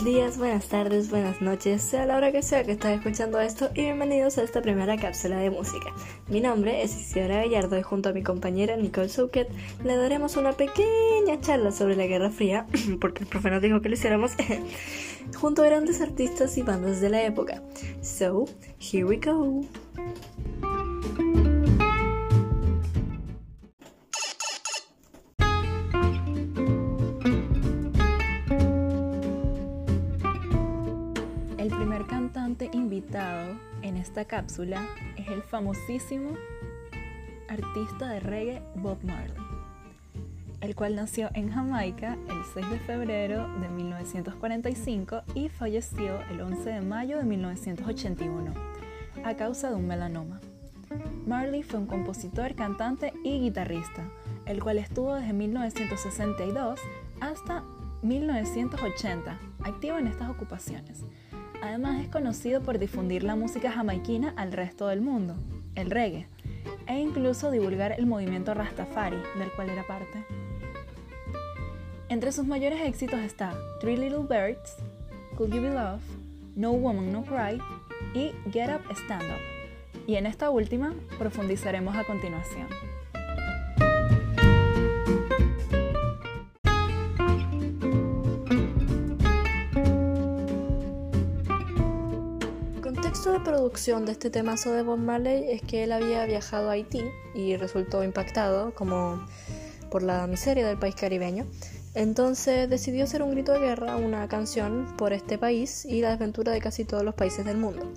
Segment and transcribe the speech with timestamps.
[0.00, 3.68] buenos días, buenas tardes, buenas noches, sea la hora que sea que estés escuchando esto
[3.74, 5.92] y bienvenidos a esta primera cápsula de música.
[6.28, 9.48] Mi nombre es Isidora Gallardo y junto a mi compañera Nicole Souquet
[9.84, 12.66] le daremos una pequeña charla sobre la Guerra Fría,
[13.00, 14.32] porque el profe nos dijo que lo hiciéramos,
[15.38, 17.62] junto a grandes artistas y bandas de la época.
[18.00, 18.46] So,
[18.78, 19.66] here we go.
[32.72, 34.82] Invitado en esta cápsula
[35.18, 36.30] es el famosísimo
[37.50, 39.36] artista de reggae Bob Marley,
[40.62, 46.70] el cual nació en Jamaica el 6 de febrero de 1945 y falleció el 11
[46.70, 48.54] de mayo de 1981
[49.22, 50.40] a causa de un melanoma.
[51.26, 54.08] Marley fue un compositor, cantante y guitarrista,
[54.46, 56.80] el cual estuvo desde 1962
[57.20, 57.64] hasta
[58.00, 61.04] 1980 activo en estas ocupaciones.
[61.62, 65.36] Además es conocido por difundir la música jamaiquina al resto del mundo,
[65.74, 66.26] el reggae,
[66.86, 70.24] e incluso divulgar el movimiento Rastafari, del cual era parte.
[72.08, 74.76] Entre sus mayores éxitos está Three Little Birds,
[75.36, 76.02] Could You Be Love,
[76.56, 77.60] No Woman No Cry
[78.14, 80.06] y Get Up Stand Up.
[80.06, 82.66] Y en esta última profundizaremos a continuación.
[93.32, 97.02] De producción de este temazo de Bob Marley es que él había viajado a Haití
[97.34, 99.24] y resultó impactado como
[99.90, 101.46] por la miseria del país caribeño.
[101.94, 106.52] Entonces decidió hacer un grito de guerra, una canción por este país y la desventura
[106.52, 107.92] de casi todos los países del mundo.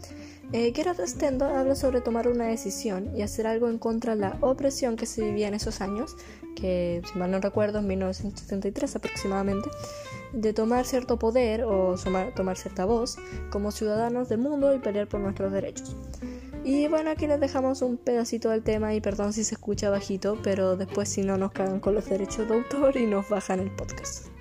[0.52, 4.38] Eh, Gerard Stendo habla sobre tomar una decisión y hacer algo en contra de la
[4.41, 6.16] opresión que se vivía en esos años,
[6.55, 9.69] que si mal no recuerdo en 1973 aproximadamente,
[10.31, 11.95] de tomar cierto poder o
[12.36, 13.17] tomar cierta voz
[13.52, 15.95] como ciudadanos del mundo y pelear por nuestros derechos.
[16.65, 20.39] Y bueno, aquí les dejamos un pedacito del tema y perdón si se escucha bajito,
[20.43, 23.69] pero después si no nos cagan con los derechos de autor y nos bajan el
[23.71, 24.33] podcast.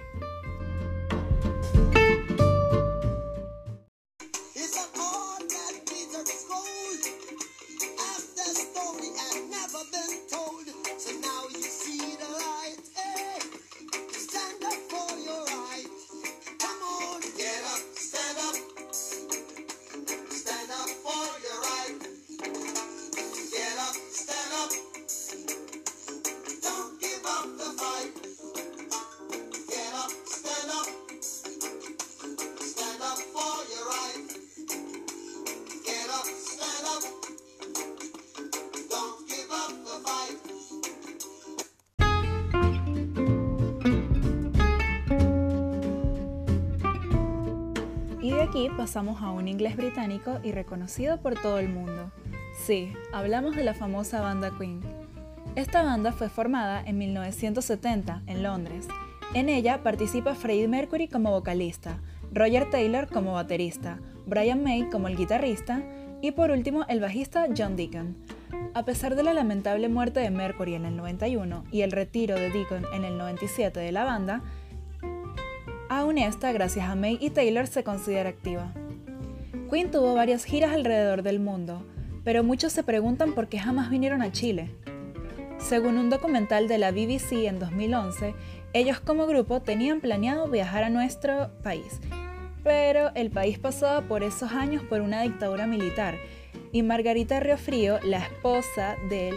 [48.52, 52.12] Aquí pasamos a un inglés británico y reconocido por todo el mundo.
[52.54, 54.82] Sí, hablamos de la famosa banda Queen.
[55.56, 58.88] Esta banda fue formada en 1970 en Londres.
[59.32, 61.96] En ella participa Freddie Mercury como vocalista,
[62.30, 65.82] Roger Taylor como baterista, Brian May como el guitarrista
[66.20, 68.19] y por último el bajista John Deacon.
[68.74, 72.50] A pesar de la lamentable muerte de Mercury en el 91 y el retiro de
[72.50, 74.42] Deacon en el 97 de la banda,
[76.12, 78.74] Gracias a May y Taylor, se considera activa.
[79.70, 81.86] Queen tuvo varias giras alrededor del mundo,
[82.22, 84.68] pero muchos se preguntan por qué jamás vinieron a Chile.
[85.58, 88.34] Según un documental de la BBC en 2011,
[88.74, 91.98] ellos como grupo tenían planeado viajar a nuestro país,
[92.62, 96.16] pero el país pasaba por esos años por una dictadura militar
[96.72, 99.34] y Margarita Riofrío, la esposa del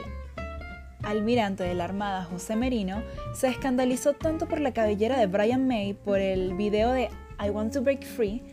[1.06, 5.94] almirante de la Armada José Merino, se escandalizó tanto por la cabellera de Brian May
[5.94, 8.44] por el video de I Want to Break Free,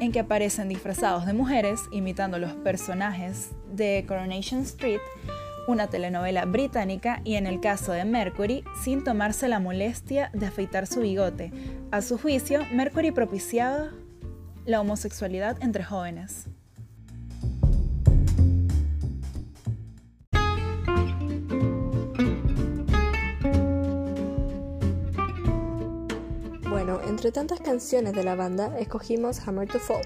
[0.00, 5.00] en que aparecen disfrazados de mujeres imitando los personajes de Coronation Street,
[5.68, 10.86] una telenovela británica, y en el caso de Mercury, sin tomarse la molestia de afeitar
[10.86, 11.52] su bigote.
[11.90, 13.90] A su juicio, Mercury propiciaba
[14.66, 16.49] la homosexualidad entre jóvenes.
[27.20, 30.00] Entre tantas canciones de la banda, escogimos Hammer to Fall.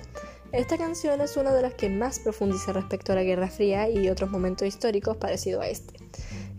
[0.50, 4.08] Esta canción es una de las que más profundiza respecto a la Guerra Fría y
[4.08, 5.94] otros momentos históricos parecidos a este.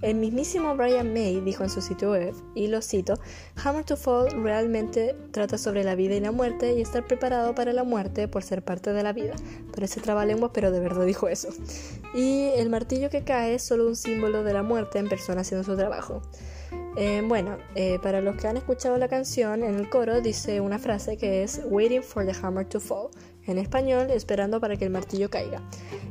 [0.01, 3.15] El mismísimo Brian May dijo en su sitio web, y lo cito,
[3.61, 7.73] Hammer to Fall realmente trata sobre la vida y la muerte y estar preparado para
[7.73, 9.35] la muerte por ser parte de la vida.
[9.73, 11.49] Parece trabalenguas, pero de verdad dijo eso.
[12.13, 15.65] Y el martillo que cae es solo un símbolo de la muerte en persona haciendo
[15.65, 16.21] su trabajo.
[16.97, 20.79] Eh, bueno, eh, para los que han escuchado la canción, en el coro dice una
[20.79, 23.09] frase que es Waiting for the hammer to fall,
[23.47, 25.61] en español, esperando para que el martillo caiga.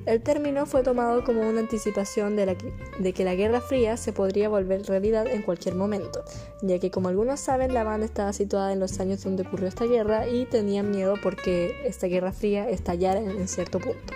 [0.05, 2.57] El término fue tomado como una anticipación de,
[2.99, 6.23] de, que la Guerra Fría se podría volver realidad en cualquier momento,
[6.61, 9.87] ya que como algunos saben, la banda estaba situada en los años donde ocurrió esta
[9.87, 14.13] guerra y tenían miedo porque esta Guerra Fría estallara en cierto punto.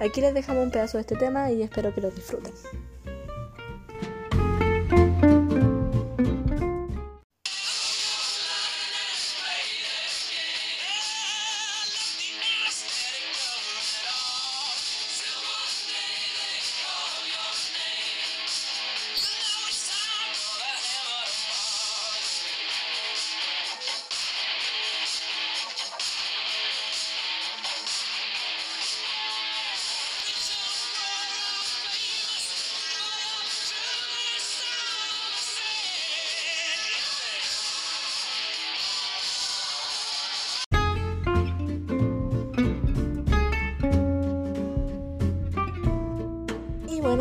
[0.00, 2.54] Aquí les dejamos un pedazo de este tema y espero que lo disfruten.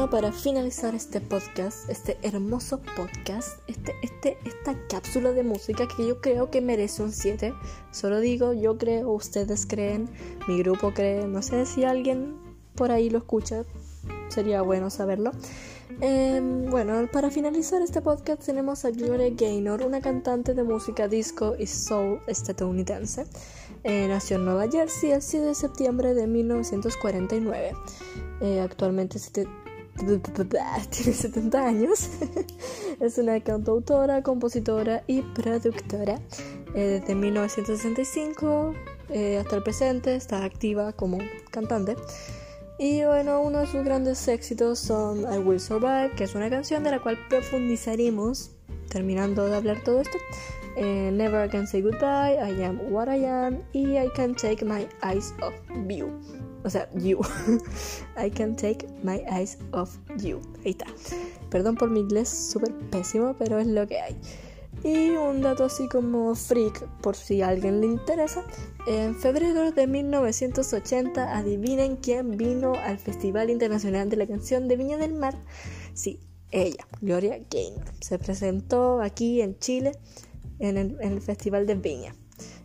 [0.08, 6.22] Para finalizar este podcast, este hermoso podcast, este, este, esta cápsula de música que yo
[6.22, 7.54] creo que merece un 7.
[7.92, 10.10] Solo digo, yo creo, ustedes creen,
[10.48, 12.38] mi grupo cree, no sé si alguien
[12.76, 13.66] por ahí lo escucha,
[14.30, 15.32] sería bueno saberlo.
[16.02, 21.56] Em, bueno, para finalizar este podcast tenemos a Gloria Gaynor, una cantante de música disco
[21.60, 23.26] y soul estadounidense.
[23.84, 27.74] Eh, nació en Nueva Jersey el 7 de septiembre de 1949.
[28.40, 29.20] Eh, actualmente
[30.90, 32.10] tiene 70 años.
[33.00, 36.20] es una cantautora, compositora y productora.
[36.76, 38.74] Eh, desde 1965
[39.10, 41.18] eh, hasta el presente está activa como
[41.52, 41.96] cantante.
[42.78, 46.84] Y bueno, uno de sus grandes éxitos son I Will Survive, que es una canción
[46.84, 48.52] de la cual profundizaremos
[48.90, 50.18] terminando de hablar todo esto.
[50.78, 54.88] Eh, Never Can Say Goodbye, I Am What I Am y I Can Take My
[55.04, 55.54] Eyes Off
[55.90, 56.10] You.
[56.64, 57.20] O sea, you.
[58.18, 60.42] I can take my eyes off you.
[60.66, 60.86] Ahí está.
[61.50, 64.16] Perdón por mi inglés súper pésimo, pero es lo que hay.
[64.84, 68.44] Y un dato así como freak, por si a alguien le interesa.
[68.88, 74.98] En febrero de 1980, adivinen quién vino al Festival Internacional de la Canción de Viña
[74.98, 75.36] del Mar.
[75.94, 76.20] Sí,
[76.52, 77.92] ella, Gloria Gaynor.
[78.00, 79.92] Se presentó aquí en Chile
[80.60, 82.16] en el, en el Festival de Viña.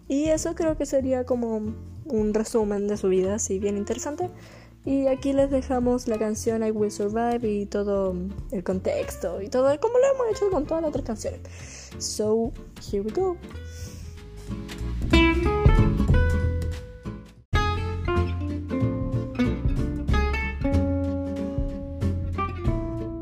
[0.07, 1.75] Y eso creo que sería como
[2.07, 4.31] un resumen de su vida, así bien interesante.
[4.85, 8.15] Y aquí les dejamos la canción I Will Survive y todo
[8.53, 11.41] el contexto y todo como lo hemos hecho con todas las otras canciones.
[11.99, 12.53] So,
[12.91, 13.39] here we go.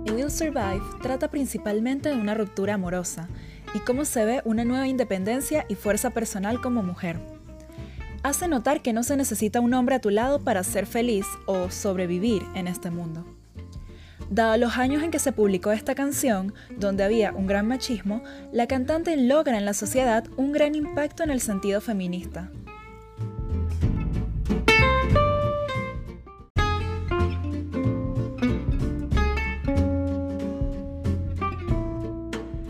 [0.05, 3.29] I Will Survive trata principalmente de una ruptura amorosa
[3.73, 7.32] y cómo se ve una nueva independencia y fuerza personal como mujer
[8.23, 11.71] hace notar que no se necesita un hombre a tu lado para ser feliz o
[11.71, 13.25] sobrevivir en este mundo.
[14.31, 18.23] Dado los años en que se publicó esta canción, donde había un gran machismo,
[18.53, 22.51] la cantante logra en la sociedad un gran impacto en el sentido feminista.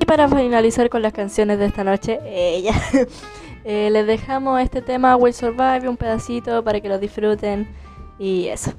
[0.00, 2.74] Y para finalizar con las canciones de esta noche, ella.
[3.64, 7.68] Eh, les dejamos este tema Will Survive, un pedacito para que lo disfruten
[8.18, 8.72] y eso.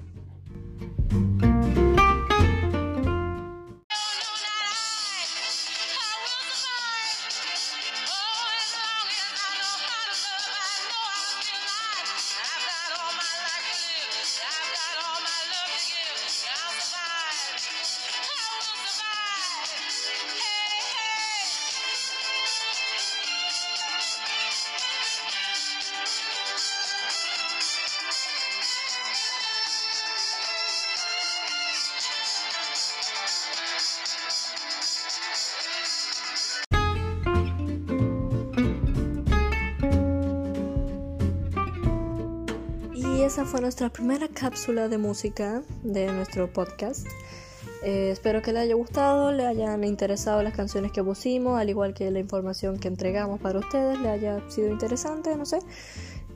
[43.33, 47.07] Esa fue nuestra primera cápsula de música de nuestro podcast.
[47.83, 51.95] Eh, espero que les haya gustado, le hayan interesado las canciones que pusimos, al igual
[51.95, 55.57] que la información que entregamos para ustedes, le haya sido interesante, no sé.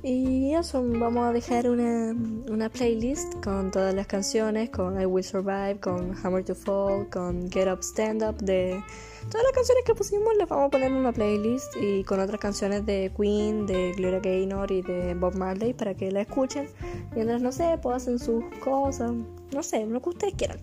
[0.04, 2.16] Y eso, vamos a dejar una,
[2.50, 7.50] una, playlist con todas las canciones, con I Will Survive, con Hammer to Fall, con
[7.51, 8.82] Get Up Stand Up, de
[9.30, 12.39] todas las canciones que pusimos les vamos a poner en una playlist y con otras
[12.39, 16.70] canciones de Queen, de Gloria Gaynor y de Bob Marley para que la escuchen
[17.16, 19.12] mientras, no sé, pues hacen sus cosas,
[19.51, 20.60] no sé, lo que ustedes quieran.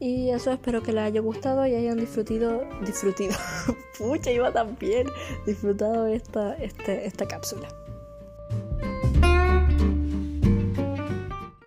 [0.00, 3.36] Y eso espero que les haya gustado y hayan disfrutado, disfrutido,
[3.98, 5.06] pucha, iba tan bien,
[5.46, 7.68] disfrutado esta, este, esta cápsula.